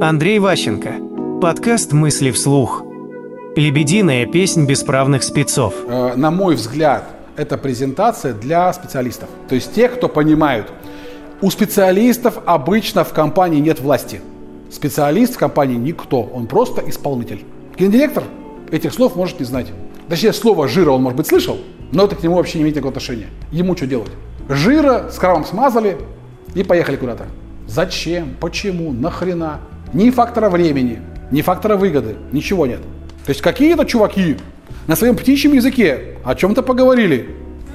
[0.00, 0.94] Андрей Ващенко.
[1.40, 2.82] Подкаст «Мысли вслух».
[3.54, 5.72] Лебединая песнь бесправных спецов.
[5.86, 7.04] Э, на мой взгляд,
[7.36, 9.28] это презентация для специалистов.
[9.48, 10.72] То есть тех, кто понимают.
[11.40, 14.20] У специалистов обычно в компании нет власти.
[14.70, 17.44] Специалист в компании никто, он просто исполнитель.
[17.78, 18.24] Гендиректор
[18.72, 19.68] этих слов может не знать.
[20.08, 21.58] Точнее, слово «жира» он, может быть, слышал,
[21.92, 23.28] но это к нему вообще не имеет никакого отношения.
[23.52, 24.10] Ему что делать?
[24.48, 25.96] Жира с кровом смазали
[26.54, 27.26] и поехали куда-то.
[27.68, 28.34] Зачем?
[28.40, 28.92] Почему?
[28.92, 29.60] Нахрена?
[29.94, 31.00] Ни фактора времени,
[31.30, 32.80] ни фактора выгоды, ничего нет.
[33.24, 34.36] То есть какие-то чуваки
[34.86, 37.30] на своем птичьем языке о чем-то поговорили.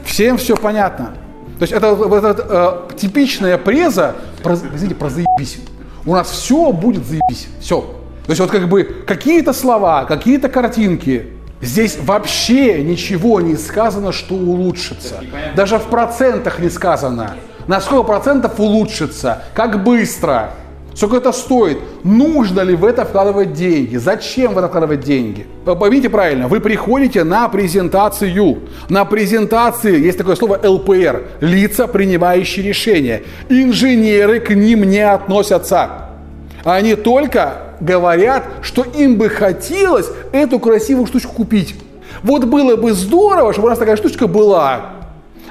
[0.05, 1.13] Всем все понятно.
[1.58, 5.58] То есть это, это э, типичная преза, про, извините, про заебись.
[6.05, 7.47] У нас все будет заебись.
[7.59, 7.81] Все.
[8.25, 14.36] То есть вот как бы какие-то слова, какие-то картинки, Здесь вообще ничего не сказано, что
[14.36, 15.16] улучшится.
[15.55, 17.36] Даже в процентах не сказано.
[17.67, 20.52] На сколько процентов улучшится, как быстро,
[20.95, 25.47] сколько это стоит, нужно ли в это вкладывать деньги, зачем в это вкладывать деньги.
[25.66, 28.59] Поймите правильно, вы приходите на презентацию.
[28.89, 33.23] На презентации есть такое слово ЛПР, лица, принимающие решения.
[33.49, 36.09] Инженеры к ним не относятся.
[36.64, 41.75] Они только говорят, что им бы хотелось эту красивую штучку купить.
[42.23, 44.92] Вот было бы здорово, чтобы у нас такая штучка была.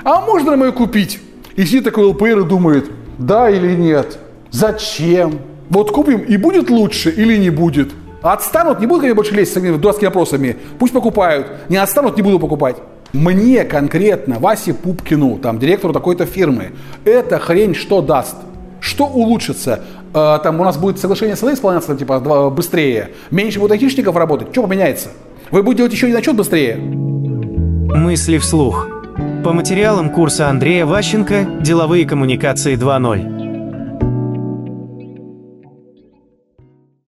[0.04, 1.20] А можно мы ее купить?
[1.56, 4.18] И сидит такой ЛПР и думает, да или нет,
[4.50, 5.40] зачем?
[5.70, 7.90] Вот купим и будет лучше или не будет?
[8.22, 10.56] Отстанут, не будут ко мне больше лезть с этими дурацкими вопросами.
[10.78, 11.46] Пусть покупают.
[11.68, 12.76] Не отстанут, не буду покупать.
[13.12, 16.72] Мне конкретно, Васе Пупкину, там, директору такой-то фирмы,
[17.04, 18.36] эта хрень что даст?
[18.80, 19.80] Что улучшится?
[20.12, 24.48] Э, там у нас будет соглашение с исполняться там, типа быстрее, меньше будет айтишников работать,
[24.52, 25.08] что поменяется?
[25.50, 26.76] Вы будете делать еще один отчет быстрее?
[26.76, 28.88] Мысли вслух.
[29.42, 33.37] По материалам курса Андрея Ващенко «Деловые коммуникации 2.0».